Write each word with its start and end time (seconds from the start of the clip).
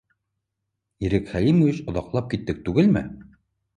—Ирек 1.09 1.29
Хәлимович, 1.33 1.83
оҙаҡлап 1.93 2.33
киттек 2.33 2.67
түгелме? 2.71 3.05